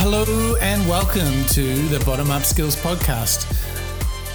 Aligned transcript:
Hello 0.00 0.54
and 0.60 0.88
welcome 0.88 1.44
to 1.46 1.74
the 1.88 2.00
Bottom 2.06 2.30
Up 2.30 2.44
Skills 2.44 2.76
Podcast. 2.76 3.52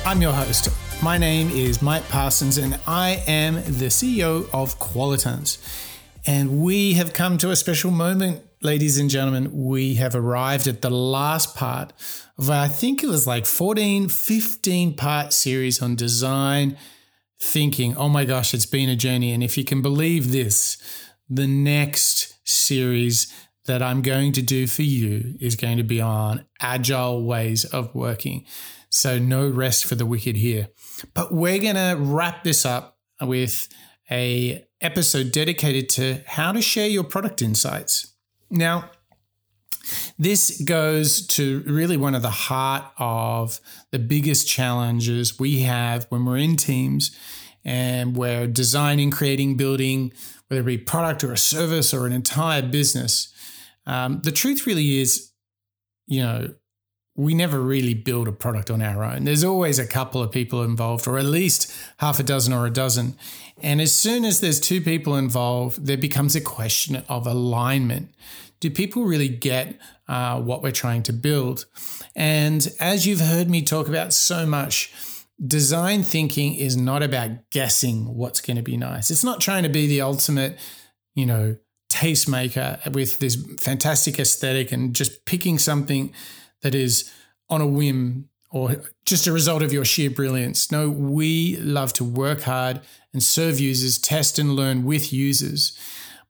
I'm 0.06 0.22
your 0.22 0.34
host. 0.34 0.68
My 1.02 1.18
name 1.18 1.50
is 1.52 1.82
Mike 1.82 2.08
Parsons 2.10 2.58
and 2.58 2.78
I 2.86 3.24
am 3.28 3.56
the 3.56 3.88
CEO 3.88 4.50
of 4.54 4.78
Qualitance. 4.78 5.58
And 6.28 6.60
we 6.62 6.96
have 6.96 7.14
come 7.14 7.38
to 7.38 7.50
a 7.50 7.56
special 7.56 7.92
moment, 7.92 8.44
ladies 8.62 8.98
and 8.98 9.10
gentlemen. 9.10 9.52
We 9.54 9.96
have 9.96 10.16
arrived 10.16 10.68
at 10.68 10.82
the 10.82 10.92
last 10.92 11.56
part 11.56 11.94
of, 12.38 12.50
I 12.50 12.68
think 12.68 13.02
it 13.02 13.08
was 13.08 13.26
like 13.26 13.46
14, 13.46 14.10
15 14.10 14.96
part 14.98 15.32
series 15.32 15.82
on 15.82 15.96
design 15.96 16.78
thinking. 17.40 17.96
Oh 17.96 18.10
my 18.10 18.26
gosh, 18.26 18.54
it's 18.54 18.66
been 18.66 18.90
a 18.90 18.98
journey. 18.98 19.32
And 19.32 19.42
if 19.42 19.58
you 19.58 19.64
can 19.64 19.82
believe 19.82 20.34
this, 20.34 20.78
the 21.30 21.48
next 21.48 22.36
series 22.46 23.34
that 23.66 23.82
I'm 23.82 24.02
going 24.02 24.34
to 24.34 24.42
do 24.42 24.68
for 24.68 24.82
you 24.82 25.36
is 25.40 25.56
going 25.56 25.78
to 25.78 25.84
be 25.84 26.02
on 26.02 26.46
agile 26.60 27.26
ways 27.26 27.66
of 27.66 27.94
working. 27.96 28.46
So, 28.90 29.18
no 29.18 29.50
rest 29.50 29.86
for 29.86 29.96
the 29.96 30.06
wicked 30.06 30.36
here. 30.36 30.68
But 31.14 31.34
we're 31.34 31.60
going 31.60 31.76
to 31.76 31.96
wrap 31.98 32.44
this 32.44 32.66
up 32.66 33.00
with 33.22 33.68
a 34.12 34.66
episode 34.82 35.32
dedicated 35.32 35.90
to 35.90 36.22
how 36.28 36.52
to 36.52 36.62
share 36.62 36.88
your 36.88 37.04
product 37.04 37.42
insights. 37.42 38.14
Now, 38.52 38.92
this 40.18 40.62
goes 40.62 41.26
to 41.28 41.64
really 41.66 41.98
one 41.98 42.16
of 42.16 42.22
the 42.22 42.30
heart 42.30 42.86
of 42.98 43.60
the 43.92 44.00
biggest 44.00 44.48
challenges 44.48 45.40
we 45.40 45.62
have 45.62 46.06
when 46.10 46.26
we're 46.26 46.38
in 46.38 46.56
teams 46.56 47.18
and 47.66 48.16
we're 48.16 48.48
designing, 48.48 49.12
creating, 49.12 49.56
building, 49.56 50.14
whether 50.48 50.62
it 50.62 50.66
be 50.66 50.78
product 50.78 51.24
or 51.24 51.32
a 51.32 51.38
service 51.38 51.94
or 51.94 52.06
an 52.06 52.14
entire 52.14 52.62
business. 52.62 53.33
Um, 53.86 54.22
the 54.24 54.32
truth 54.32 54.66
really 54.66 55.00
is, 55.00 55.32
you 56.08 56.22
know, 56.22 56.54
we 57.16 57.36
never 57.36 57.62
really 57.62 57.94
build 57.94 58.28
a 58.28 58.32
product 58.32 58.72
on 58.72 58.82
our 58.82 59.04
own. 59.04 59.26
There's 59.26 59.44
always 59.44 59.78
a 59.78 59.86
couple 59.86 60.22
of 60.22 60.32
people 60.32 60.64
involved, 60.64 61.08
or 61.08 61.20
at 61.20 61.26
least 61.26 61.72
half 61.98 62.20
a 62.20 62.24
dozen 62.24 62.54
or 62.54 62.66
a 62.66 62.72
dozen. 62.72 63.16
And 63.62 63.80
as 63.80 63.94
soon 63.94 64.26
as 64.26 64.40
there's 64.40 64.60
two 64.60 64.82
people 64.82 65.16
involved, 65.16 65.86
there 65.86 65.98
becomes 65.98 66.36
a 66.36 66.42
question 66.42 67.04
of 67.08 67.28
alignment. 67.28 68.10
Do 68.60 68.72
people 68.72 69.04
really 69.04 69.30
get 69.30 69.78
uh, 70.08 70.42
what 70.42 70.64
we're 70.64 70.72
trying 70.72 71.04
to 71.04 71.14
build? 71.14 71.66
And 72.16 72.68
as 72.80 73.06
you've 73.06 73.20
heard 73.20 73.50
me 73.50 73.62
talk 73.62 73.88
about 73.88 74.12
so 74.12 74.48
much, 74.48 74.92
design 75.46 76.02
thinking 76.02 76.56
is 76.56 76.76
not 76.76 77.04
about 77.04 77.50
guessing 77.52 78.16
what's 78.16 78.42
going 78.42 78.58
to 78.58 78.64
be 78.64 78.78
nice. 78.78 79.12
It's 79.12 79.24
not 79.24 79.40
trying 79.40 79.64
to 79.64 79.70
be 79.70 79.86
the 79.86 80.02
ultimate, 80.02 80.58
you 81.14 81.26
know, 81.26 81.58
tastemaker 81.94 82.94
with 82.94 83.20
this 83.20 83.36
fantastic 83.60 84.20
aesthetic 84.20 84.72
and 84.72 84.96
just 84.96 85.26
picking 85.26 85.60
something 85.60 86.12
that 86.62 86.74
is 86.74 87.12
on 87.50 87.62
a 87.62 87.68
whim 87.68 88.30
or 88.50 88.84
just 89.06 89.28
a 89.28 89.32
result 89.32 89.62
of 89.62 89.72
your 89.72 89.86
sheer 89.86 90.10
brilliance. 90.10 90.72
No, 90.72 90.90
we 90.90 91.58
love 91.58 91.94
to 91.94 92.04
work 92.04 92.42
hard 92.42 92.82
and 93.12 93.22
serve 93.22 93.60
users, 93.60 93.98
test 93.98 94.40
and 94.40 94.56
learn 94.56 94.84
with 94.84 95.14
users. 95.14 95.78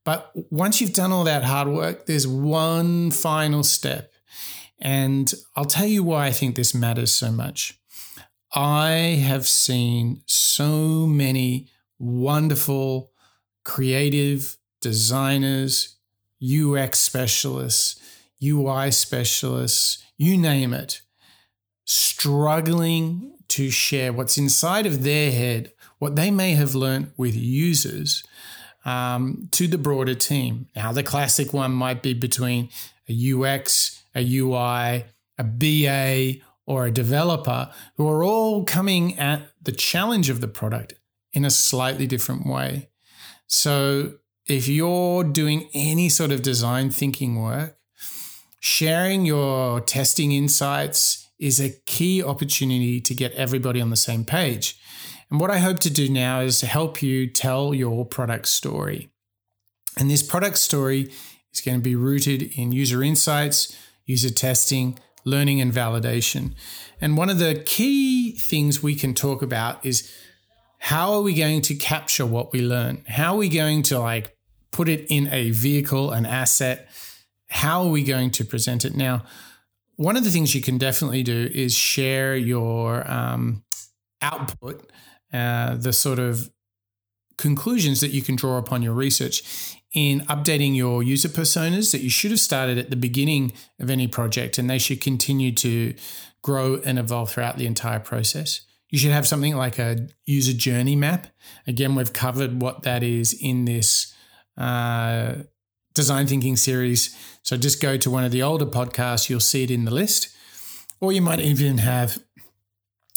But 0.06 0.32
once 0.52 0.82
you've 0.82 0.94
done 0.94 1.12
all 1.12 1.24
that 1.24 1.44
hard 1.44 1.68
work, 1.70 2.06
there's 2.06 2.28
one 2.28 3.12
final 3.12 3.64
step. 3.64 4.12
And 4.80 5.34
I'll 5.56 5.66
tell 5.66 5.86
you 5.86 6.04
why 6.04 6.26
I 6.26 6.32
think 6.32 6.56
this 6.56 6.76
matters 6.76 7.14
so 7.14 7.32
much. 7.32 7.80
I 8.54 9.22
have 9.26 9.48
seen 9.48 10.22
so 10.26 11.08
many 11.08 11.70
wonderful, 12.00 13.12
creative 13.64 14.58
designers, 14.84 15.96
UX 16.44 17.00
specialists, 17.00 18.00
UI 18.44 18.92
specialists, 18.92 20.04
you 20.18 20.38
name 20.38 20.74
it, 20.74 21.02
struggling 21.86 23.34
to 23.48 23.70
share 23.70 24.14
what's 24.14 24.38
inside 24.38 24.86
of 24.86 25.04
their 25.04 25.32
head, 25.32 25.72
what 26.00 26.16
they 26.16 26.30
may 26.30 26.52
have 26.52 26.76
learned 26.76 27.12
with 27.18 27.36
users 27.36 28.24
um, 28.86 29.48
to 29.52 29.68
the 29.68 29.78
broader 29.78 30.16
team. 30.16 30.68
Now, 30.76 30.92
the 30.92 31.04
classic 31.04 31.54
one 31.54 31.72
might 31.72 32.04
be 32.04 32.14
between 32.14 32.70
a 33.08 33.34
UX, 33.34 34.04
a 34.14 34.22
UI, 34.22 35.06
a 35.38 35.44
BA, 35.44 36.42
or 36.66 36.86
a 36.86 36.92
developer 36.92 37.72
who 37.96 38.08
are 38.08 38.24
all 38.24 38.64
coming 38.64 39.18
at 39.18 39.42
the 39.62 39.72
challenge 39.72 40.30
of 40.30 40.42
the 40.42 40.48
product 40.48 40.94
in 41.32 41.46
a 41.46 41.50
slightly 41.50 42.08
different 42.08 42.46
way. 42.46 42.90
So, 43.48 44.14
if 44.48 44.68
you're 44.68 45.24
doing 45.24 45.70
any 45.74 46.10
sort 46.10 46.32
of 46.32 46.42
design 46.42 46.90
thinking 46.90 47.42
work, 47.42 47.78
sharing 48.60 49.26
your 49.26 49.80
testing 49.82 50.32
insights 50.32 51.30
is 51.40 51.60
a 51.60 51.72
key 51.86 52.24
opportunity 52.24 53.02
to 53.02 53.14
get 53.14 53.32
everybody 53.34 53.82
on 53.82 53.90
the 53.90 53.96
same 53.96 54.26
page. 54.26 54.78
And 55.30 55.40
what 55.40 55.52
I 55.52 55.58
hope 55.60 55.80
to 55.80 55.90
do 55.90 56.10
now 56.10 56.42
is 56.42 56.60
to 56.60 56.68
help 56.68 57.02
you 57.02 57.28
tell 57.28 57.74
your 57.74 58.06
product 58.06 58.48
story. 58.48 59.10
And 59.98 60.10
this 60.10 60.24
product 60.24 60.58
story 60.58 61.12
is 61.54 61.62
going 61.62 61.78
to 61.78 61.84
be 61.84 61.96
rooted 61.96 62.44
in 62.58 62.72
user 62.72 63.04
insights, 63.04 63.76
user 64.06 64.30
testing, 64.30 65.00
learning, 65.26 65.62
and 65.62 65.72
validation. 65.72 66.54
And 67.00 67.18
one 67.18 67.30
of 67.30 67.40
the 67.40 67.56
key 67.66 68.38
things 68.38 68.84
we 68.84 68.96
can 68.96 69.14
talk 69.14 69.42
about 69.42 69.86
is 69.86 70.12
how 70.80 71.14
are 71.14 71.22
we 71.22 71.34
going 71.34 71.62
to 71.62 71.76
capture 71.76 72.26
what 72.26 72.52
we 72.52 72.62
learn? 72.62 73.04
How 73.08 73.36
are 73.36 73.38
we 73.38 73.50
going 73.50 73.84
to 73.84 74.00
like 74.00 74.33
put 74.74 74.90
it 74.90 75.06
in 75.10 75.28
a 75.32 75.52
vehicle, 75.52 76.12
an 76.12 76.26
asset, 76.26 76.90
how 77.48 77.84
are 77.84 77.90
we 77.90 78.04
going 78.04 78.32
to 78.32 78.44
present 78.44 78.84
it? 78.84 78.96
Now, 78.96 79.24
one 79.96 80.18
of 80.18 80.24
the 80.24 80.32
things 80.32 80.54
you 80.54 80.62
can 80.62 80.78
definitely 80.78 81.24
do 81.24 81.50
is 81.54 81.74
share 81.74 82.36
your 82.36 83.10
um, 83.10 83.64
output, 84.22 84.92
uh, 85.32 85.76
the 85.76 85.94
sort 85.94 86.20
of 86.20 86.52
conclusions 87.38 88.02
that 88.02 88.10
you 88.10 88.22
can 88.22 88.36
draw 88.36 88.58
upon 88.58 88.82
your 88.82 88.94
research 88.94 89.78
in 89.94 90.22
updating 90.22 90.76
your 90.76 91.04
user 91.04 91.30
personas 91.30 91.92
that 91.92 92.02
you 92.02 92.10
should 92.10 92.32
have 92.32 92.40
started 92.40 92.78
at 92.78 92.90
the 92.90 92.96
beginning 92.96 93.54
of 93.80 93.90
any 93.90 94.08
project 94.08 94.58
and 94.58 94.70
they 94.70 94.80
should 94.80 95.00
continue 95.00 95.52
to 95.52 95.94
grow 96.42 96.82
and 96.84 96.98
evolve 96.98 97.32
throughout 97.32 97.58
the 97.58 97.68
entire 97.68 98.00
process. 98.00 98.62
You 98.90 99.00
should 99.00 99.12
have 99.12 99.28
something 99.28 99.56
like 99.56 99.80
a 99.80 100.08
user 100.26 100.54
journey 100.54 100.96
map. 100.96 101.28
Again, 101.66 101.96
we've 101.96 102.14
covered 102.14 102.62
what 102.62 102.84
that 102.84 103.04
is 103.04 103.34
in 103.40 103.66
this 103.66 104.13
uh, 104.58 105.36
design 105.94 106.28
thinking 106.28 106.56
series. 106.56 107.16
So 107.44 107.58
just 107.58 107.82
go 107.82 107.98
to 107.98 108.10
one 108.10 108.24
of 108.24 108.32
the 108.32 108.44
older 108.44 108.66
podcasts, 108.66 109.30
you'll 109.30 109.40
see 109.40 109.64
it 109.64 109.72
in 109.72 109.86
the 109.86 109.94
list. 109.94 110.30
Or 111.00 111.12
you 111.12 111.22
might 111.22 111.40
even 111.40 111.80
have 111.80 112.18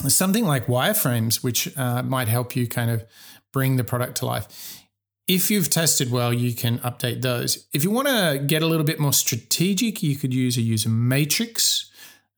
something 0.08 0.44
like 0.44 0.66
wireframes, 0.66 1.42
which 1.42 1.76
uh, 1.76 2.02
might 2.02 2.28
help 2.28 2.56
you 2.56 2.66
kind 2.66 2.90
of 2.90 3.04
bring 3.52 3.76
the 3.76 3.84
product 3.84 4.16
to 4.18 4.26
life. 4.26 4.82
If 5.28 5.50
you've 5.50 5.70
tested 5.70 6.10
well, 6.10 6.32
you 6.32 6.54
can 6.54 6.78
update 6.80 7.22
those. 7.22 7.66
If 7.72 7.82
you 7.82 7.90
want 7.90 8.08
to 8.08 8.42
get 8.44 8.62
a 8.62 8.66
little 8.66 8.84
bit 8.84 9.00
more 9.00 9.12
strategic, 9.12 10.02
you 10.02 10.16
could 10.16 10.32
use 10.32 10.56
a 10.56 10.62
user 10.62 10.88
matrix, 10.88 11.90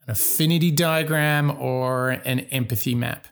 affinity 0.09 0.71
diagram, 0.71 1.51
or 1.51 2.11
an 2.11 2.41
empathy 2.41 2.95
map. 2.95 3.27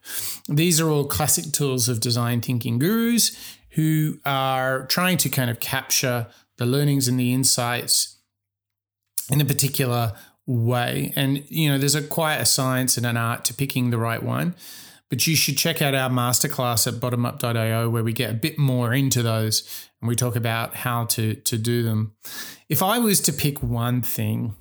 These 0.49 0.81
are 0.81 0.89
all 0.89 1.07
classic 1.07 1.53
tools 1.53 1.89
of 1.89 2.01
design 2.01 2.41
thinking 2.41 2.79
gurus 2.79 3.37
who 3.71 4.19
are 4.25 4.87
trying 4.87 5.19
to 5.19 5.29
kind 5.29 5.51
of 5.51 5.61
capture 5.61 6.29
the 6.59 6.67
learnings 6.67 7.09
and 7.09 7.19
the 7.19 7.35
insights 7.35 8.17
in 9.31 9.41
a 9.41 9.45
particular 9.45 10.13
way. 10.47 11.13
And, 11.17 11.45
you 11.49 11.69
know, 11.69 11.79
there's 11.79 11.95
a 11.95 12.03
quite 12.03 12.37
a 12.37 12.47
science 12.47 12.97
and 12.97 13.05
an 13.05 13.17
art 13.17 13.45
to 13.47 13.55
picking 13.55 13.91
the 13.91 13.99
right 13.99 14.23
one. 14.23 14.55
But 15.09 15.27
you 15.27 15.37
should 15.37 15.57
check 15.57 15.83
out 15.83 15.95
our 15.95 16.11
masterclass 16.11 16.87
at 16.87 16.95
bottomup.io 16.95 17.89
where 17.91 18.03
we 18.03 18.13
get 18.13 18.31
a 18.31 18.35
bit 18.35 18.59
more 18.59 18.93
into 18.93 19.23
those 19.23 19.89
and 20.01 20.09
we 20.09 20.17
talk 20.17 20.35
about 20.37 20.75
how 20.75 21.05
to, 21.07 21.35
to 21.35 21.59
do 21.59 21.83
them. 21.83 22.15
If 22.69 22.83
I 22.83 22.99
was 22.99 23.21
to 23.23 23.33
pick 23.33 23.63
one 23.63 24.03
thing 24.03 24.57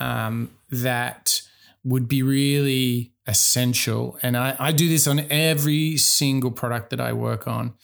um, 0.00 0.50
that 0.70 1.42
would 1.86 2.08
be 2.08 2.22
really 2.22 3.12
essential, 3.26 4.18
and 4.22 4.36
I, 4.36 4.56
I 4.58 4.72
do 4.72 4.88
this 4.88 5.06
on 5.06 5.20
every 5.30 5.96
single 5.96 6.50
product 6.50 6.90
that 6.90 7.00
I 7.00 7.12
work 7.12 7.46
on, 7.46 7.74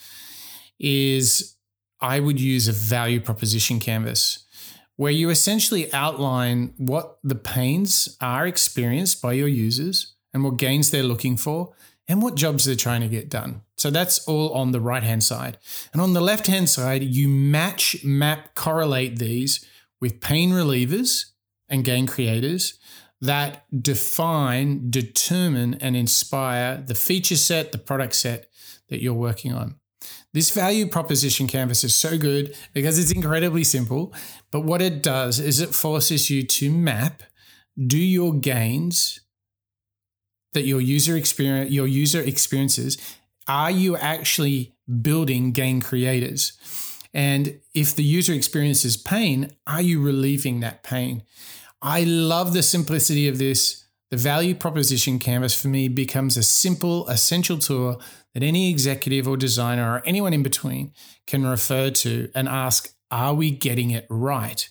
is 0.79 1.57
I 2.01 2.19
would 2.19 2.41
use 2.41 2.67
a 2.67 2.73
value 2.73 3.21
proposition 3.21 3.79
canvas 3.79 4.45
where 4.97 5.13
you 5.13 5.31
essentially 5.31 5.93
outline 5.93 6.75
what 6.77 7.19
the 7.23 7.37
pains 7.37 8.17
are 8.21 8.47
experienced 8.47 9.23
by 9.23 9.33
your 9.35 9.49
users 9.49 10.15
and 10.35 10.43
what 10.43 10.57
gains 10.57 10.91
they're 10.91 11.03
looking 11.05 11.37
for 11.37 11.73
and 12.09 12.21
what 12.21 12.35
jobs 12.35 12.65
they're 12.65 12.75
trying 12.75 13.01
to 13.03 13.09
get 13.09 13.29
done. 13.29 13.63
So 13.77 13.91
that's 13.91 14.27
all 14.27 14.53
on 14.53 14.73
the 14.73 14.81
right 14.81 15.03
hand 15.03 15.23
side. 15.23 15.59
And 15.93 16.03
on 16.03 16.13
the 16.13 16.21
left 16.21 16.49
hand 16.49 16.69
side, 16.69 17.03
you 17.05 17.29
match, 17.29 18.05
map, 18.05 18.55
correlate 18.55 19.19
these 19.19 19.65
with 20.01 20.21
pain 20.21 20.51
relievers 20.51 21.27
and 21.69 21.85
gain 21.85 22.07
creators 22.07 22.79
that 23.23 23.65
define, 23.83 24.91
determine, 24.91 25.75
and 25.75 25.97
inspire 25.97 26.77
the 26.77 26.95
feature 26.95 27.37
set, 27.37 27.73
the 27.73 27.79
product 27.79 28.15
set 28.15 28.49
that 28.89 29.01
you're 29.01 29.15
working 29.15 29.55
on. 29.55 29.77
This 30.35 30.51
value 30.51 30.89
proposition 30.89 31.47
canvas 31.47 31.85
is 31.85 31.95
so 31.95 32.19
good 32.19 32.57
because 32.75 32.99
it's 32.99 33.13
incredibly 33.13 33.65
simple. 33.65 34.13
But 34.51 34.63
what 34.63 34.83
it 34.83 35.03
does 35.03 35.39
is 35.39 35.61
it 35.61 35.75
forces 35.75 36.31
you 36.31 36.43
to 36.43 36.71
map 36.71 37.23
do 37.87 37.99
your 37.99 38.35
gains 38.35 39.21
that 40.53 40.63
your 40.63 40.81
user 40.81 41.17
experience 41.17 41.71
your 41.71 41.87
user 41.87 42.21
experiences 42.21 42.99
are 43.49 43.71
you 43.71 43.97
actually 43.97 44.75
building 45.01 45.53
gain 45.53 45.81
creators 45.81 46.53
and 47.15 47.59
if 47.75 47.95
the 47.95 48.03
user 48.03 48.35
experiences 48.35 48.97
pain 48.97 49.51
are 49.67 49.81
you 49.81 50.03
relieving 50.03 50.61
that 50.61 50.83
pain 50.83 51.23
i 51.83 52.05
love 52.05 52.53
the 52.53 52.63
simplicity 52.63 53.29
of 53.29 53.39
this. 53.39 53.85
The 54.11 54.17
value 54.19 54.55
proposition 54.55 55.19
canvas 55.19 55.59
for 55.59 55.69
me 55.69 55.89
becomes 55.89 56.37
a 56.37 56.43
simple 56.43 57.09
essential 57.09 57.59
tool 57.59 58.01
that 58.35 58.43
any 58.43 58.71
executive 58.71 59.27
or 59.27 59.39
designer 59.39 59.95
or 59.95 60.03
anyone 60.05 60.35
in 60.35 60.43
between 60.43 60.93
can 61.27 61.47
refer 61.47 61.91
to 61.91 62.31
and 62.35 62.49
ask 62.49 62.95
are 63.11 63.35
we 63.35 63.51
getting 63.51 63.91
it 63.91 64.07
right? 64.09 64.69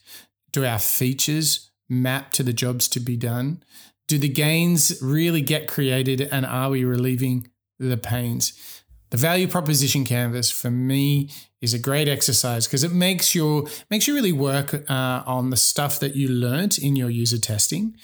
Do 0.51 0.65
our 0.65 0.79
features 0.79 1.71
map 1.89 2.31
to 2.33 2.43
the 2.43 2.53
jobs 2.53 2.87
to 2.89 2.99
be 2.99 3.17
done? 3.17 3.63
Do 4.07 4.17
the 4.17 4.29
gains 4.29 4.99
really 5.01 5.41
get 5.41 5.67
created 5.67 6.21
and 6.21 6.45
are 6.45 6.69
we 6.69 6.83
relieving 6.83 7.47
the 7.79 7.97
pains? 7.97 8.80
The 9.11 9.17
value 9.17 9.47
proposition 9.47 10.05
canvas 10.05 10.49
for 10.49 10.71
me 10.71 11.29
is 11.59 11.73
a 11.73 11.79
great 11.79 12.07
exercise 12.07 12.65
because 12.65 12.85
it 12.85 12.93
makes 12.93 13.35
your 13.35 13.67
makes 13.89 14.07
you 14.07 14.15
really 14.15 14.31
work 14.31 14.73
uh, 14.89 15.23
on 15.25 15.49
the 15.49 15.57
stuff 15.57 15.99
that 15.99 16.15
you 16.15 16.29
learnt 16.29 16.79
in 16.79 16.95
your 16.95 17.09
user 17.09 17.37
testing, 17.37 17.97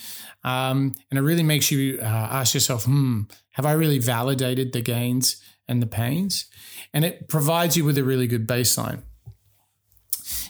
um, 0.44 0.94
and 1.09 1.18
it 1.18 1.21
really 1.21 1.44
makes 1.44 1.71
you 1.71 2.00
uh, 2.01 2.06
ask 2.06 2.54
yourself, 2.54 2.83
"Hmm, 2.83 3.21
have 3.51 3.65
I 3.65 3.71
really 3.71 4.00
validated 4.00 4.74
the 4.74 4.81
gains 4.81 5.42
and 5.65 5.81
the 5.81 5.88
pains?" 5.88 6.45
And 6.94 7.06
it 7.06 7.30
provides 7.30 7.77
you 7.77 7.86
with 7.86 7.98
a 7.98 8.04
really 8.04 8.27
good 8.27 8.45
baseline. 8.45 9.04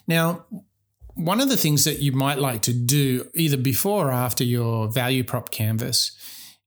Now, 0.07 0.45
one 1.13 1.39
of 1.39 1.50
the 1.50 1.57
things 1.57 1.83
that 1.83 2.00
you 2.00 2.13
might 2.13 2.39
like 2.39 2.63
to 2.63 2.74
do 2.74 3.30
either 3.36 3.57
before 3.57 4.07
or 4.07 4.12
after 4.12 4.44
your 4.44 4.88
value 4.88 5.24
prop 5.24 5.51
canvas 5.51 6.12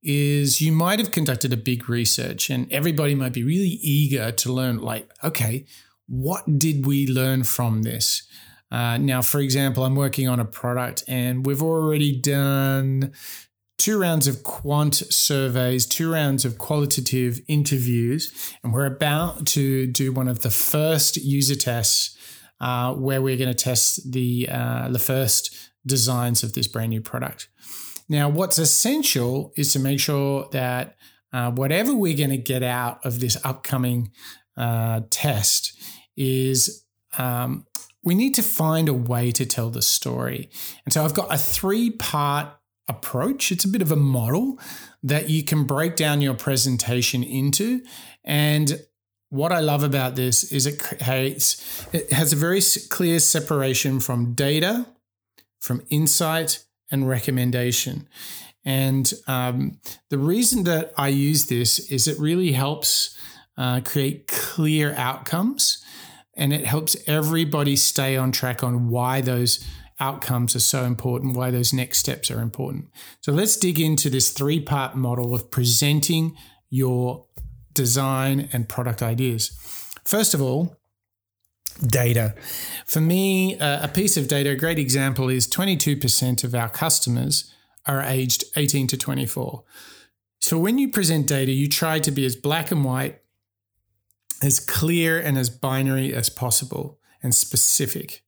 is 0.03 0.61
you 0.61 0.73
might 0.73 0.99
have 0.99 1.11
conducted 1.11 1.53
a 1.53 1.57
big 1.57 1.89
research 1.89 2.51
and 2.51 2.71
everybody 2.73 3.15
might 3.15 3.33
be 3.33 3.45
really 3.45 3.79
eager 3.83 4.31
to 4.33 4.53
learn 4.53 4.79
like 4.79 5.11
okay 5.23 5.65
what 6.07 6.59
did 6.59 6.87
we 6.87 7.07
learn 7.07 7.45
from 7.45 7.83
this 7.83 8.23
uh, 8.71 8.97
now 8.97 9.21
for 9.21 9.41
example 9.41 9.85
i'm 9.85 9.95
working 9.95 10.29
on 10.29 10.41
a 10.41 10.45
product 10.45 11.05
and 11.07 11.45
we've 11.45 11.63
already 11.63 12.19
done 12.19 13.13
two 13.77 14.01
rounds 14.01 14.27
of 14.27 14.43
quant 14.43 14.95
surveys 14.95 15.85
two 15.87 16.11
rounds 16.11 16.45
of 16.45 16.57
qualitative 16.57 17.41
interviews 17.47 18.55
and 18.63 18.73
we're 18.73 18.87
about 18.87 19.47
to 19.47 19.87
do 19.87 20.13
one 20.13 20.29
of 20.29 20.41
the 20.41 20.51
first 20.51 21.17
user 21.19 21.55
tests 21.55 22.17
uh, 22.61 22.93
where 22.93 23.23
we're 23.23 23.37
going 23.37 23.49
to 23.49 23.55
test 23.55 24.13
the 24.13 24.49
uh, 24.51 24.89
the 24.89 24.99
first 24.99 25.71
designs 25.87 26.43
of 26.43 26.53
this 26.53 26.67
brand 26.67 26.91
new 26.91 27.01
product. 27.01 27.49
Now, 28.11 28.29
what's 28.29 28.59
essential 28.59 29.53
is 29.57 29.73
to 29.73 29.79
make 29.79 30.01
sure 30.01 30.49
that 30.51 30.97
uh, 31.33 31.53
whatever 31.53 31.95
we're 31.95 32.17
going 32.17 32.31
to 32.31 32.37
get 32.37 32.65
out 32.65 33.07
of 33.07 33.21
this 33.21 33.39
upcoming 33.45 34.11
uh, 34.57 35.03
test 35.11 35.81
is 36.17 36.85
um, 37.19 37.69
we 38.03 38.17
need 38.17 38.35
to 38.35 38.43
find 38.43 38.89
a 38.89 38.95
way 38.95 39.31
to 39.31 39.47
tell 39.47 39.71
the 39.71 39.81
story. 39.81 40.51
And 40.85 40.93
so 40.93 41.05
I've 41.05 41.15
got 41.15 41.33
a 41.33 41.39
three 41.39 41.91
part 41.91 42.49
approach. 42.89 43.53
It's 43.53 43.65
a 43.65 43.69
bit 43.69 43.81
of 43.81 43.93
a 43.93 43.97
model 43.97 44.59
that 45.05 45.31
you 45.31 45.45
can 45.45 45.63
break 45.63 45.95
down 45.95 46.21
your 46.21 46.35
presentation 46.35 47.23
into. 47.23 47.81
And 48.25 48.81
what 49.29 49.53
I 49.53 49.61
love 49.61 49.85
about 49.85 50.17
this 50.17 50.51
is 50.51 50.67
it 50.67 50.81
creates, 50.81 51.87
it 51.93 52.13
has 52.13 52.33
a 52.33 52.37
very 52.37 52.61
clear 52.89 53.21
separation 53.21 54.01
from 54.01 54.35
data, 54.35 54.87
from 55.61 55.83
insight, 55.91 56.65
and 56.91 57.09
recommendation. 57.09 58.09
And 58.65 59.13
um, 59.27 59.81
the 60.11 60.19
reason 60.19 60.65
that 60.65 60.93
I 60.97 61.09
use 61.09 61.47
this 61.47 61.79
is 61.91 62.07
it 62.07 62.19
really 62.19 62.53
helps 62.53 63.17
uh, 63.57 63.81
create 63.85 64.27
clear 64.27 64.95
outcomes 64.95 65.85
and 66.35 66.53
it 66.53 66.67
helps 66.67 66.97
everybody 67.07 67.77
stay 67.77 68.17
on 68.17 68.33
track 68.33 68.63
on 68.63 68.89
why 68.89 69.21
those 69.21 69.65
outcomes 69.99 70.57
are 70.57 70.61
so 70.61 70.85
important, 70.85 71.37
why 71.37 71.51
those 71.51 71.73
next 71.73 71.99
steps 71.99 72.31
are 72.31 72.41
important. 72.41 72.87
So 73.21 73.33
let's 73.33 73.57
dig 73.57 73.79
into 73.79 74.09
this 74.09 74.31
three 74.31 74.61
part 74.61 74.95
model 74.97 75.35
of 75.35 75.51
presenting 75.51 76.37
your 76.71 77.27
design, 77.75 78.49
and 78.53 78.69
product 78.69 79.03
ideas. 79.03 79.51
First 80.05 80.35
of 80.35 80.43
all, 80.43 80.77
data. 81.87 82.35
For 82.87 83.01
me, 83.01 83.59
uh, 83.59 83.85
a 83.85 83.89
piece 83.89 84.17
of 84.17 84.29
data, 84.29 84.51
a 84.51 84.57
great 84.57 84.79
example 84.79 85.29
is 85.29 85.47
22% 85.49 86.45
of 86.45 86.55
our 86.55 86.69
customers 86.69 87.53
are 87.87 88.03
aged 88.03 88.45
18 88.57 88.87
to 88.89 88.97
24. 88.97 89.65
So 90.41 90.59
when 90.59 90.79
you 90.79 90.91
present 90.91 91.27
data, 91.27 91.53
you 91.53 91.69
try 91.69 91.99
to 92.01 92.11
be 92.11 92.25
as 92.25 92.37
black 92.37 92.71
and 92.71 92.85
white, 92.85 93.21
as 94.43 94.59
clear 94.59 95.19
and 95.21 95.37
as 95.37 95.51
binary 95.51 96.15
as 96.15 96.31
possible, 96.31 96.99
and 97.23 97.35
specific. 97.35 98.23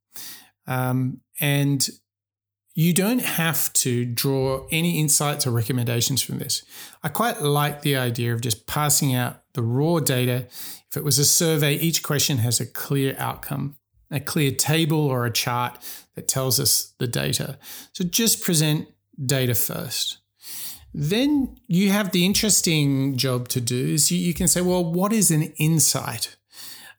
Um, 0.67 1.21
and 1.41 1.89
you 2.75 2.93
don't 2.95 3.23
have 3.23 3.73
to 3.75 4.05
draw 4.05 4.67
any 4.71 4.99
insights 4.99 5.47
or 5.47 5.51
recommendations 5.51 6.23
from 6.23 6.39
this. 6.39 6.63
I 7.03 7.09
quite 7.09 7.43
like 7.43 7.83
the 7.83 7.97
idea 7.97 8.33
of 8.33 8.41
just 8.41 8.67
passing 8.67 9.15
out 9.15 9.42
the 9.55 9.63
raw 9.63 9.99
data. 10.01 10.47
If 10.91 10.97
it 10.97 11.05
was 11.05 11.19
a 11.19 11.25
survey, 11.25 11.75
each 11.75 12.03
question 12.03 12.39
has 12.39 12.61
a 12.61 12.67
clear 12.67 13.15
outcome, 13.19 13.77
a 14.11 14.21
clear 14.21 14.51
table 14.51 15.01
or 15.01 15.25
a 15.25 15.33
chart 15.33 15.79
that 16.15 16.29
tells 16.29 16.61
us 16.61 16.95
the 16.99 17.07
data. 17.07 17.59
So 17.93 18.05
just 18.05 18.45
present 18.45 18.89
data 19.25 19.55
first. 19.55 20.19
Then 20.95 21.57
you 21.69 21.91
have 21.91 22.13
the 22.13 22.27
interesting 22.27 23.17
job 23.17 23.49
to 23.49 23.61
do 23.61 23.95
is 23.95 24.11
you, 24.11 24.19
you 24.19 24.35
can 24.35 24.49
say, 24.49 24.61
well, 24.61 24.85
what 24.85 25.13
is 25.13 25.31
an 25.31 25.43
insight? 25.57 26.37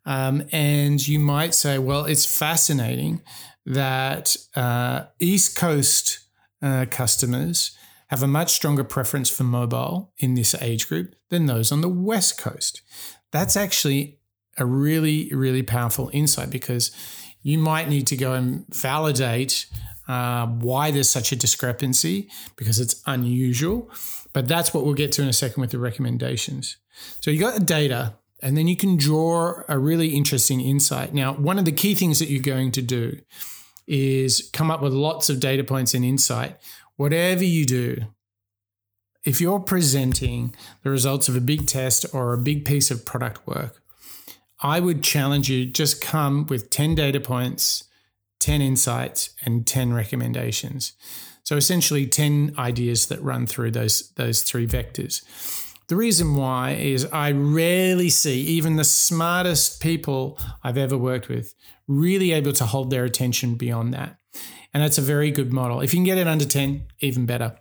Um, 0.05 0.43
and 0.51 1.05
you 1.07 1.19
might 1.19 1.53
say, 1.53 1.77
well, 1.77 2.05
it's 2.05 2.25
fascinating 2.25 3.21
that 3.65 4.35
uh, 4.55 5.05
East 5.19 5.55
Coast 5.55 6.19
uh, 6.61 6.85
customers 6.89 7.77
have 8.07 8.23
a 8.23 8.27
much 8.27 8.51
stronger 8.51 8.83
preference 8.83 9.29
for 9.29 9.43
mobile 9.43 10.13
in 10.17 10.35
this 10.35 10.55
age 10.61 10.87
group 10.87 11.15
than 11.29 11.45
those 11.45 11.71
on 11.71 11.81
the 11.81 11.89
West 11.89 12.37
Coast. 12.37 12.81
That's 13.31 13.55
actually 13.57 14.19
a 14.57 14.65
really, 14.65 15.29
really 15.33 15.63
powerful 15.63 16.09
insight 16.13 16.49
because 16.49 16.91
you 17.41 17.57
might 17.57 17.89
need 17.89 18.07
to 18.07 18.15
go 18.15 18.33
and 18.33 18.65
validate 18.73 19.65
uh, 20.07 20.47
why 20.47 20.91
there's 20.91 21.09
such 21.09 21.31
a 21.31 21.35
discrepancy 21.35 22.29
because 22.55 22.79
it's 22.79 23.01
unusual. 23.05 23.89
But 24.33 24.47
that's 24.47 24.73
what 24.73 24.83
we'll 24.83 24.95
get 24.95 25.11
to 25.13 25.21
in 25.21 25.27
a 25.27 25.33
second 25.33 25.61
with 25.61 25.71
the 25.71 25.79
recommendations. 25.79 26.77
So 27.21 27.31
you 27.31 27.39
got 27.39 27.53
the 27.53 27.63
data, 27.63 28.15
and 28.41 28.57
then 28.57 28.67
you 28.67 28.75
can 28.75 28.97
draw 28.97 29.61
a 29.69 29.77
really 29.77 30.09
interesting 30.09 30.59
insight. 30.59 31.13
Now, 31.13 31.33
one 31.33 31.59
of 31.59 31.65
the 31.65 31.71
key 31.71 31.95
things 31.95 32.19
that 32.19 32.29
you're 32.29 32.41
going 32.41 32.71
to 32.73 32.81
do 32.81 33.19
is 33.87 34.49
come 34.53 34.71
up 34.71 34.81
with 34.81 34.93
lots 34.93 35.29
of 35.29 35.39
data 35.39 35.63
points 35.63 35.93
and 35.93 36.03
insight. 36.03 36.57
Whatever 36.95 37.43
you 37.43 37.65
do, 37.65 37.97
if 39.23 39.39
you're 39.39 39.59
presenting 39.59 40.53
the 40.83 40.89
results 40.89 41.29
of 41.29 41.35
a 41.35 41.41
big 41.41 41.65
test 41.65 42.05
or 42.13 42.33
a 42.33 42.37
big 42.37 42.65
piece 42.65 42.91
of 42.91 43.05
product 43.05 43.47
work, 43.47 43.81
I 44.61 44.79
would 44.79 45.03
challenge 45.03 45.49
you 45.49 45.65
just 45.65 46.01
come 46.01 46.45
with 46.47 46.69
10 46.69 46.95
data 46.95 47.19
points, 47.19 47.85
10 48.39 48.61
insights, 48.61 49.31
and 49.43 49.65
10 49.65 49.93
recommendations. 49.93 50.93
So 51.43 51.57
essentially 51.57 52.05
10 52.07 52.55
ideas 52.57 53.07
that 53.07 53.21
run 53.21 53.45
through 53.45 53.71
those, 53.71 54.11
those 54.11 54.43
three 54.43 54.67
vectors. 54.67 55.23
The 55.87 55.97
reason 55.97 56.35
why 56.35 56.71
is 56.71 57.05
I 57.11 57.31
rarely 57.31 58.09
see 58.09 58.41
even 58.41 58.77
the 58.77 58.85
smartest 58.85 59.81
people 59.81 60.39
I've 60.63 60.77
ever 60.77 60.97
worked 60.97 61.27
with 61.27 61.53
really 61.87 62.31
able 62.31 62.53
to 62.53 62.65
hold 62.65 62.89
their 62.89 63.03
attention 63.03 63.55
beyond 63.55 63.93
that. 63.93 64.17
And 64.73 64.81
that's 64.81 64.97
a 64.97 65.01
very 65.01 65.31
good 65.31 65.53
model. 65.53 65.81
If 65.81 65.93
you 65.93 65.97
can 65.97 66.05
get 66.05 66.17
it 66.17 66.27
under 66.27 66.45
10, 66.45 66.85
even 66.99 67.25
better. 67.25 67.55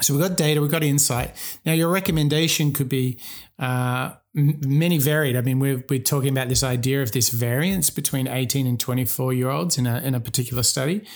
So 0.00 0.14
we've 0.14 0.22
got 0.22 0.36
data, 0.36 0.60
we've 0.60 0.70
got 0.70 0.82
insight. 0.82 1.36
Now, 1.64 1.72
your 1.72 1.88
recommendation 1.88 2.72
could 2.72 2.88
be 2.88 3.18
uh, 3.58 4.14
many 4.34 4.98
varied. 4.98 5.36
I 5.36 5.40
mean, 5.40 5.60
we're, 5.60 5.84
we're 5.88 6.02
talking 6.02 6.30
about 6.30 6.48
this 6.48 6.64
idea 6.64 7.00
of 7.02 7.12
this 7.12 7.28
variance 7.28 7.90
between 7.90 8.26
18 8.26 8.66
and 8.66 8.78
24 8.78 9.32
year 9.32 9.50
olds 9.50 9.78
in 9.78 9.86
a, 9.86 9.98
in 9.98 10.14
a 10.14 10.20
particular 10.20 10.64
study. 10.64 11.06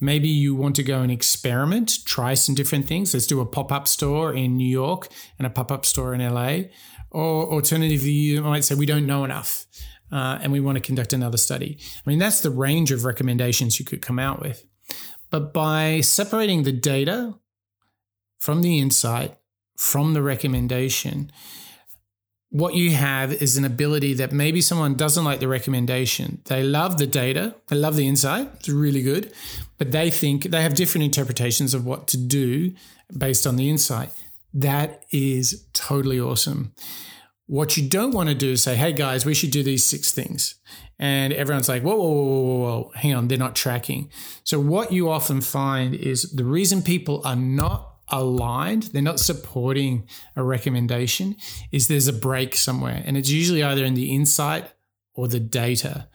Maybe 0.00 0.28
you 0.28 0.56
want 0.56 0.74
to 0.76 0.82
go 0.82 1.00
and 1.00 1.12
experiment, 1.12 2.04
try 2.04 2.34
some 2.34 2.56
different 2.56 2.86
things. 2.86 3.14
Let's 3.14 3.28
do 3.28 3.40
a 3.40 3.46
pop 3.46 3.70
up 3.70 3.86
store 3.86 4.34
in 4.34 4.56
New 4.56 4.68
York 4.68 5.08
and 5.38 5.46
a 5.46 5.50
pop 5.50 5.70
up 5.70 5.86
store 5.86 6.12
in 6.14 6.20
LA. 6.20 6.70
Or 7.12 7.52
alternatively, 7.52 8.10
you 8.10 8.42
might 8.42 8.64
say, 8.64 8.74
we 8.74 8.86
don't 8.86 9.06
know 9.06 9.24
enough 9.24 9.66
uh, 10.14 10.38
and 10.40 10.52
we 10.52 10.60
want 10.60 10.76
to 10.76 10.80
conduct 10.80 11.12
another 11.12 11.36
study. 11.36 11.76
I 11.80 12.08
mean, 12.08 12.20
that's 12.20 12.40
the 12.40 12.50
range 12.50 12.92
of 12.92 13.04
recommendations 13.04 13.80
you 13.80 13.84
could 13.84 14.00
come 14.00 14.20
out 14.20 14.40
with. 14.40 14.64
But 15.30 15.52
by 15.52 16.00
separating 16.02 16.62
the 16.62 16.72
data 16.72 17.34
from 18.38 18.62
the 18.62 18.78
insight, 18.78 19.36
from 19.76 20.14
the 20.14 20.22
recommendation, 20.22 21.32
what 22.50 22.74
you 22.74 22.92
have 22.92 23.32
is 23.32 23.56
an 23.56 23.64
ability 23.64 24.14
that 24.14 24.30
maybe 24.30 24.60
someone 24.60 24.94
doesn't 24.94 25.24
like 25.24 25.40
the 25.40 25.48
recommendation. 25.48 26.40
They 26.44 26.62
love 26.62 26.98
the 26.98 27.08
data, 27.08 27.56
they 27.66 27.74
love 27.74 27.96
the 27.96 28.06
insight, 28.06 28.48
it's 28.54 28.68
really 28.68 29.02
good, 29.02 29.32
but 29.78 29.90
they 29.90 30.10
think 30.10 30.44
they 30.44 30.62
have 30.62 30.76
different 30.76 31.04
interpretations 31.06 31.74
of 31.74 31.84
what 31.84 32.06
to 32.08 32.16
do 32.16 32.72
based 33.18 33.48
on 33.48 33.56
the 33.56 33.68
insight. 33.68 34.10
That 34.52 35.04
is 35.10 35.64
totally 35.72 36.20
awesome. 36.20 36.72
What 37.46 37.76
you 37.76 37.88
don't 37.88 38.12
want 38.12 38.30
to 38.30 38.34
do 38.34 38.52
is 38.52 38.62
say, 38.62 38.74
hey 38.74 38.92
guys, 38.92 39.26
we 39.26 39.34
should 39.34 39.50
do 39.50 39.62
these 39.62 39.84
six 39.84 40.12
things. 40.12 40.54
And 40.98 41.32
everyone's 41.32 41.68
like, 41.68 41.82
whoa, 41.82 41.96
whoa, 41.96 42.12
whoa, 42.12 42.22
whoa, 42.22 42.58
whoa, 42.58 42.90
hang 42.94 43.14
on, 43.14 43.28
they're 43.28 43.36
not 43.36 43.54
tracking. 43.54 44.10
So, 44.44 44.60
what 44.60 44.92
you 44.92 45.10
often 45.10 45.40
find 45.40 45.94
is 45.94 46.32
the 46.32 46.44
reason 46.44 46.82
people 46.82 47.20
are 47.24 47.36
not 47.36 47.96
aligned, 48.08 48.84
they're 48.84 49.02
not 49.02 49.18
supporting 49.18 50.08
a 50.36 50.42
recommendation, 50.42 51.36
is 51.72 51.88
there's 51.88 52.08
a 52.08 52.12
break 52.12 52.54
somewhere. 52.54 53.02
And 53.04 53.16
it's 53.16 53.30
usually 53.30 53.62
either 53.62 53.84
in 53.84 53.94
the 53.94 54.14
insight 54.14 54.70
or 55.14 55.28
the 55.28 55.40
data. 55.40 56.08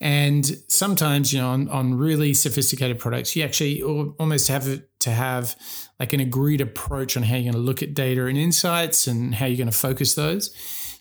And 0.00 0.44
sometimes, 0.68 1.32
you 1.32 1.40
know, 1.40 1.48
on, 1.50 1.68
on 1.68 1.94
really 1.94 2.34
sophisticated 2.34 2.98
products, 2.98 3.34
you 3.34 3.42
actually 3.42 3.82
almost 3.82 4.48
have 4.48 4.82
to 5.00 5.10
have 5.10 5.56
like 5.98 6.12
an 6.12 6.20
agreed 6.20 6.60
approach 6.60 7.16
on 7.16 7.22
how 7.22 7.36
you're 7.36 7.52
going 7.52 7.54
to 7.54 7.58
look 7.58 7.82
at 7.82 7.94
data 7.94 8.26
and 8.26 8.36
insights 8.36 9.06
and 9.06 9.34
how 9.34 9.46
you're 9.46 9.56
going 9.56 9.70
to 9.70 9.76
focus 9.76 10.14
those. 10.14 10.54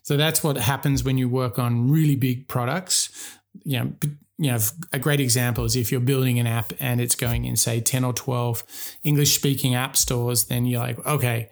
So 0.04 0.18
that's 0.18 0.44
what 0.44 0.58
happens 0.58 1.04
when 1.04 1.18
you 1.18 1.30
work 1.30 1.60
on 1.60 1.90
really 1.90 2.16
big 2.16 2.48
products. 2.48 3.10
You 3.64 3.80
know, 3.80 3.94
you 4.38 4.52
know, 4.52 4.58
a 4.92 5.00
great 5.00 5.20
example 5.20 5.64
is 5.64 5.76
if 5.76 5.92
you're 5.92 6.02
building 6.02 6.40
an 6.40 6.48
app 6.48 6.74
and 6.80 7.00
it's 7.00 7.16
going 7.16 7.46
in, 7.46 7.56
say, 7.56 7.80
10 7.80 8.04
or 8.04 8.14
12 8.14 8.64
English 9.04 9.36
speaking 9.36 9.76
app 9.76 9.96
stores, 9.96 10.46
then 10.46 10.66
you're 10.66 10.80
like, 10.80 11.06
okay, 11.06 11.50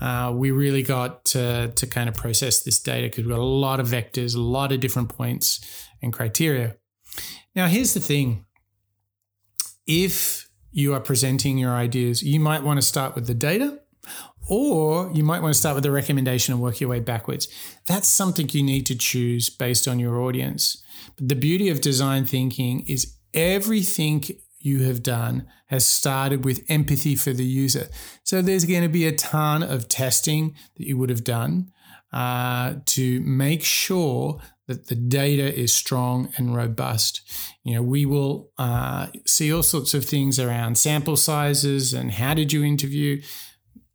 uh, 0.00 0.32
we 0.34 0.50
really 0.50 0.82
got 0.82 1.24
to, 1.26 1.72
to 1.76 1.86
kind 1.86 2.08
of 2.08 2.14
process 2.14 2.62
this 2.62 2.80
data 2.80 3.06
because 3.06 3.24
we've 3.24 3.34
got 3.34 3.40
a 3.40 3.42
lot 3.42 3.78
of 3.78 3.86
vectors, 3.86 4.34
a 4.34 4.40
lot 4.40 4.72
of 4.72 4.80
different 4.80 5.08
points 5.08 5.88
and 6.02 6.12
criteria. 6.12 6.76
Now, 7.54 7.68
here's 7.68 7.94
the 7.94 8.00
thing 8.00 8.46
if 9.86 10.48
you 10.72 10.92
are 10.92 11.00
presenting 11.00 11.56
your 11.56 11.72
ideas, 11.72 12.22
you 12.22 12.40
might 12.40 12.64
want 12.64 12.78
to 12.78 12.82
start 12.82 13.14
with 13.14 13.28
the 13.28 13.34
data 13.34 13.80
or 14.48 15.10
you 15.14 15.22
might 15.22 15.40
want 15.40 15.54
to 15.54 15.58
start 15.58 15.74
with 15.74 15.84
the 15.84 15.90
recommendation 15.90 16.52
and 16.52 16.62
work 16.62 16.80
your 16.80 16.90
way 16.90 17.00
backwards. 17.00 17.48
That's 17.86 18.08
something 18.08 18.48
you 18.50 18.62
need 18.62 18.86
to 18.86 18.96
choose 18.96 19.48
based 19.50 19.88
on 19.88 19.98
your 19.98 20.20
audience. 20.20 20.82
But 21.16 21.28
the 21.28 21.34
beauty 21.34 21.68
of 21.68 21.80
design 21.80 22.24
thinking 22.24 22.84
is 22.86 23.16
everything 23.32 24.24
you 24.58 24.82
have 24.84 25.02
done 25.02 25.46
has 25.66 25.84
started 25.84 26.44
with 26.44 26.64
empathy 26.68 27.14
for 27.14 27.32
the 27.32 27.44
user. 27.44 27.88
So 28.22 28.40
there's 28.40 28.64
going 28.64 28.82
to 28.82 28.88
be 28.88 29.06
a 29.06 29.12
ton 29.12 29.62
of 29.62 29.88
testing 29.88 30.54
that 30.76 30.86
you 30.86 30.96
would 30.96 31.10
have 31.10 31.24
done 31.24 31.70
uh, 32.12 32.76
to 32.86 33.20
make 33.20 33.62
sure 33.62 34.40
that 34.66 34.86
the 34.86 34.94
data 34.94 35.54
is 35.54 35.74
strong 35.74 36.32
and 36.36 36.54
robust. 36.54 37.20
You 37.64 37.74
know, 37.74 37.82
we 37.82 38.06
will 38.06 38.50
uh, 38.56 39.08
see 39.26 39.52
all 39.52 39.62
sorts 39.62 39.92
of 39.92 40.04
things 40.04 40.38
around 40.40 40.78
sample 40.78 41.16
sizes 41.16 41.92
and 41.92 42.12
how 42.12 42.34
did 42.34 42.52
you 42.52 42.64
interview 42.64 43.20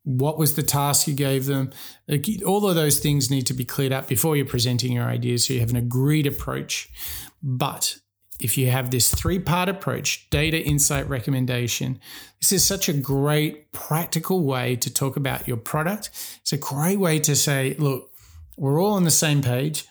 what 0.09 0.39
was 0.39 0.55
the 0.55 0.63
task 0.63 1.07
you 1.07 1.13
gave 1.13 1.45
them? 1.45 1.71
All 2.43 2.67
of 2.67 2.73
those 2.73 2.99
things 2.99 3.29
need 3.29 3.45
to 3.45 3.53
be 3.53 3.63
cleared 3.63 3.93
up 3.93 4.07
before 4.07 4.35
you're 4.35 4.45
presenting 4.45 4.91
your 4.91 5.03
ideas 5.03 5.45
so 5.45 5.53
you 5.53 5.59
have 5.59 5.69
an 5.69 5.75
agreed 5.75 6.25
approach. 6.25 6.89
But 7.43 7.99
if 8.41 8.57
you 8.57 8.71
have 8.71 8.89
this 8.89 9.13
three 9.13 9.37
part 9.37 9.69
approach 9.69 10.27
data, 10.31 10.59
insight, 10.59 11.07
recommendation 11.07 11.99
this 12.41 12.51
is 12.51 12.63
such 12.65 12.89
a 12.89 12.93
great 12.93 13.71
practical 13.71 14.43
way 14.43 14.77
to 14.77 14.91
talk 14.91 15.15
about 15.17 15.47
your 15.47 15.57
product. 15.57 16.09
It's 16.41 16.53
a 16.53 16.57
great 16.57 16.97
way 16.97 17.19
to 17.19 17.35
say, 17.35 17.75
look, 17.77 18.09
we're 18.57 18.81
all 18.81 18.93
on 18.93 19.03
the 19.03 19.11
same 19.11 19.41
page. 19.41 19.85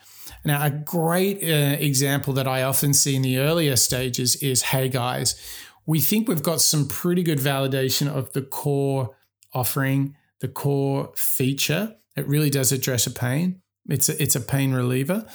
Now, 0.44 0.64
a 0.64 0.70
great 0.70 1.42
uh, 1.42 1.76
example 1.78 2.32
that 2.34 2.48
I 2.48 2.62
often 2.62 2.94
see 2.94 3.14
in 3.14 3.22
the 3.22 3.38
earlier 3.38 3.76
stages 3.76 4.36
is 4.36 4.62
hey, 4.62 4.88
guys, 4.88 5.40
we 5.84 6.00
think 6.00 6.26
we've 6.26 6.42
got 6.42 6.60
some 6.60 6.88
pretty 6.88 7.22
good 7.22 7.38
validation 7.38 8.08
of 8.08 8.32
the 8.32 8.42
core 8.42 9.14
offering 9.52 10.16
the 10.40 10.48
core 10.48 11.12
feature. 11.16 11.96
It 12.16 12.26
really 12.26 12.50
does 12.50 12.72
address 12.72 13.06
a 13.06 13.10
pain. 13.10 13.60
It's 13.88 14.08
a, 14.08 14.22
it's 14.22 14.36
a 14.36 14.40
pain 14.40 14.72
reliever. 14.72 15.26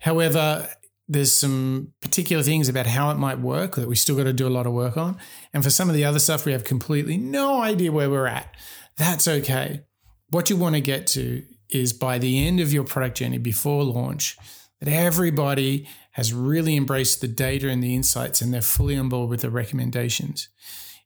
However, 0.00 0.68
there's 1.08 1.32
some 1.32 1.92
particular 2.00 2.42
things 2.42 2.68
about 2.68 2.86
how 2.86 3.10
it 3.10 3.16
might 3.16 3.38
work 3.38 3.76
that 3.76 3.88
we 3.88 3.96
still 3.96 4.16
got 4.16 4.24
to 4.24 4.32
do 4.32 4.46
a 4.46 4.50
lot 4.50 4.66
of 4.66 4.72
work 4.72 4.96
on. 4.96 5.18
And 5.52 5.62
for 5.62 5.70
some 5.70 5.88
of 5.88 5.94
the 5.94 6.04
other 6.04 6.18
stuff, 6.18 6.44
we 6.44 6.52
have 6.52 6.64
completely 6.64 7.16
no 7.16 7.60
idea 7.60 7.92
where 7.92 8.10
we're 8.10 8.26
at. 8.26 8.54
That's 8.96 9.28
okay. 9.28 9.82
What 10.30 10.48
you 10.48 10.56
want 10.56 10.74
to 10.74 10.80
get 10.80 11.06
to 11.08 11.44
is 11.70 11.92
by 11.92 12.18
the 12.18 12.46
end 12.46 12.60
of 12.60 12.72
your 12.72 12.84
product 12.84 13.18
journey 13.18 13.38
before 13.38 13.84
launch, 13.84 14.36
that 14.80 14.88
everybody 14.88 15.88
has 16.12 16.32
really 16.32 16.76
embraced 16.76 17.20
the 17.20 17.28
data 17.28 17.68
and 17.68 17.82
the 17.82 17.94
insights 17.94 18.40
and 18.40 18.52
they're 18.52 18.60
fully 18.60 18.96
on 18.96 19.08
board 19.08 19.30
with 19.30 19.40
the 19.40 19.50
recommendations. 19.50 20.48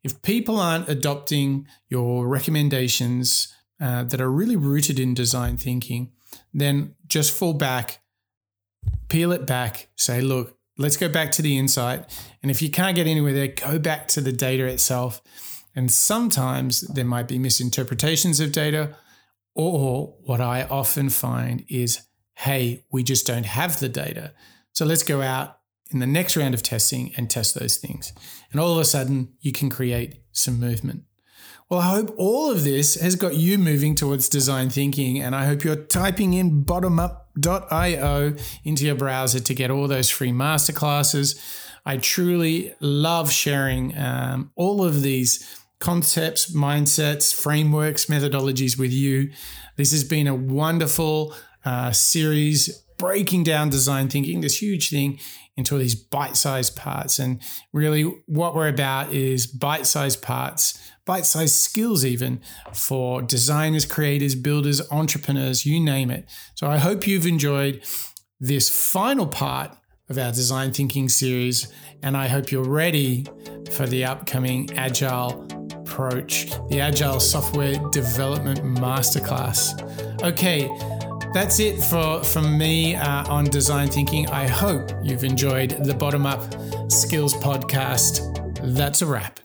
If 0.06 0.22
people 0.22 0.60
aren't 0.60 0.88
adopting 0.88 1.66
your 1.88 2.28
recommendations 2.28 3.52
uh, 3.80 4.04
that 4.04 4.20
are 4.20 4.30
really 4.30 4.54
rooted 4.54 5.00
in 5.00 5.14
design 5.14 5.56
thinking, 5.56 6.12
then 6.54 6.94
just 7.08 7.36
fall 7.36 7.54
back, 7.54 7.98
peel 9.08 9.32
it 9.32 9.48
back, 9.48 9.88
say, 9.96 10.20
look, 10.20 10.56
let's 10.78 10.96
go 10.96 11.08
back 11.08 11.32
to 11.32 11.42
the 11.42 11.58
insight. 11.58 12.04
And 12.40 12.52
if 12.52 12.62
you 12.62 12.70
can't 12.70 12.94
get 12.94 13.08
anywhere 13.08 13.32
there, 13.32 13.48
go 13.48 13.80
back 13.80 14.06
to 14.14 14.20
the 14.20 14.30
data 14.30 14.64
itself. 14.66 15.20
And 15.74 15.90
sometimes 15.90 16.82
there 16.82 17.04
might 17.04 17.26
be 17.26 17.40
misinterpretations 17.40 18.38
of 18.38 18.52
data, 18.52 18.94
or 19.56 20.14
what 20.22 20.40
I 20.40 20.62
often 20.70 21.10
find 21.10 21.64
is, 21.68 22.02
hey, 22.36 22.84
we 22.92 23.02
just 23.02 23.26
don't 23.26 23.46
have 23.46 23.80
the 23.80 23.88
data. 23.88 24.34
So 24.72 24.84
let's 24.84 25.02
go 25.02 25.20
out 25.20 25.58
in 25.90 25.98
the 26.00 26.06
next 26.06 26.36
round 26.36 26.54
of 26.54 26.62
testing 26.62 27.12
and 27.16 27.30
test 27.30 27.54
those 27.54 27.76
things. 27.76 28.12
And 28.50 28.60
all 28.60 28.72
of 28.72 28.78
a 28.78 28.84
sudden, 28.84 29.32
you 29.40 29.52
can 29.52 29.70
create 29.70 30.22
some 30.32 30.58
movement. 30.58 31.04
Well, 31.68 31.80
I 31.80 31.90
hope 31.90 32.14
all 32.16 32.50
of 32.50 32.62
this 32.62 32.94
has 32.94 33.16
got 33.16 33.34
you 33.34 33.58
moving 33.58 33.96
towards 33.96 34.28
design 34.28 34.70
thinking, 34.70 35.20
and 35.20 35.34
I 35.34 35.46
hope 35.46 35.64
you're 35.64 35.74
typing 35.74 36.34
in 36.34 36.64
bottomup.io 36.64 38.36
into 38.62 38.86
your 38.86 38.94
browser 38.94 39.40
to 39.40 39.54
get 39.54 39.70
all 39.70 39.88
those 39.88 40.08
free 40.08 40.30
masterclasses. 40.30 41.36
I 41.84 41.96
truly 41.96 42.74
love 42.80 43.32
sharing 43.32 43.96
um, 43.98 44.52
all 44.54 44.84
of 44.84 45.02
these 45.02 45.60
concepts, 45.80 46.54
mindsets, 46.54 47.34
frameworks, 47.34 48.06
methodologies 48.06 48.78
with 48.78 48.92
you. 48.92 49.30
This 49.76 49.90
has 49.90 50.04
been 50.04 50.28
a 50.28 50.34
wonderful 50.34 51.34
uh, 51.64 51.90
series 51.90 52.85
breaking 52.98 53.44
down 53.44 53.70
design 53.70 54.08
thinking, 54.08 54.40
this 54.40 54.62
huge 54.62 54.90
thing 54.90 55.18
into 55.56 55.78
these 55.78 55.94
bite-sized 55.94 56.76
parts. 56.76 57.18
And 57.18 57.40
really 57.72 58.02
what 58.26 58.54
we're 58.54 58.68
about 58.68 59.12
is 59.12 59.46
bite-sized 59.46 60.22
parts, 60.22 60.78
bite-sized 61.04 61.54
skills 61.54 62.04
even 62.04 62.40
for 62.72 63.22
designers, 63.22 63.86
creators, 63.86 64.34
builders, 64.34 64.82
entrepreneurs, 64.90 65.64
you 65.64 65.80
name 65.80 66.10
it. 66.10 66.28
So 66.54 66.66
I 66.66 66.78
hope 66.78 67.06
you've 67.06 67.26
enjoyed 67.26 67.82
this 68.38 68.68
final 68.68 69.26
part 69.26 69.76
of 70.08 70.18
our 70.18 70.30
design 70.30 70.72
thinking 70.72 71.08
series 71.08 71.72
and 72.02 72.16
I 72.16 72.28
hope 72.28 72.52
you're 72.52 72.68
ready 72.68 73.26
for 73.70 73.86
the 73.86 74.04
upcoming 74.04 74.70
agile 74.76 75.46
approach, 75.72 76.50
the 76.68 76.80
agile 76.80 77.20
software 77.20 77.76
development 77.90 78.60
masterclass. 78.60 79.72
Okay, 80.22 80.68
that's 81.36 81.60
it 81.60 81.78
for 81.82 82.24
from 82.24 82.56
me 82.56 82.94
uh, 82.94 83.30
on 83.30 83.44
design 83.44 83.88
thinking. 83.88 84.26
I 84.30 84.48
hope 84.48 84.90
you've 85.02 85.22
enjoyed 85.22 85.84
the 85.84 85.92
Bottom 85.92 86.24
Up 86.24 86.40
Skills 86.90 87.34
podcast. 87.34 88.22
That's 88.74 89.02
a 89.02 89.06
wrap. 89.06 89.38